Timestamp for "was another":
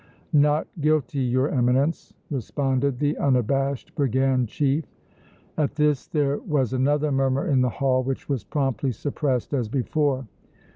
6.39-7.11